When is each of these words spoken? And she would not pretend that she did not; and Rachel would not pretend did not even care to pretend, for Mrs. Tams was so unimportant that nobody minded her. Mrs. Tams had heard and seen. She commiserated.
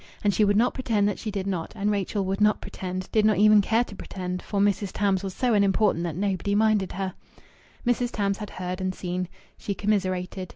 And 0.23 0.33
she 0.33 0.43
would 0.43 0.57
not 0.57 0.73
pretend 0.73 1.07
that 1.07 1.19
she 1.19 1.29
did 1.29 1.45
not; 1.45 1.73
and 1.75 1.91
Rachel 1.91 2.25
would 2.25 2.41
not 2.41 2.59
pretend 2.59 3.07
did 3.11 3.23
not 3.23 3.37
even 3.37 3.61
care 3.61 3.83
to 3.83 3.95
pretend, 3.95 4.41
for 4.41 4.59
Mrs. 4.59 4.89
Tams 4.91 5.21
was 5.23 5.35
so 5.35 5.53
unimportant 5.53 6.03
that 6.05 6.15
nobody 6.17 6.55
minded 6.55 6.93
her. 6.93 7.13
Mrs. 7.85 8.09
Tams 8.11 8.39
had 8.39 8.49
heard 8.49 8.81
and 8.81 8.95
seen. 8.95 9.27
She 9.59 9.75
commiserated. 9.75 10.49